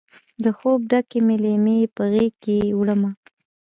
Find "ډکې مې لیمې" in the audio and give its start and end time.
0.91-1.79